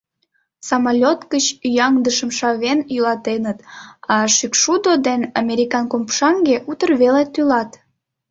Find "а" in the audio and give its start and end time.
4.13-4.15